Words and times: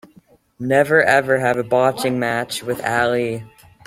Never 0.59 1.03
ever 1.03 1.37
have 1.37 1.57
a 1.57 1.63
boxing 1.63 2.17
match 2.17 2.63
with 2.63 2.83
Ali! 2.83 3.43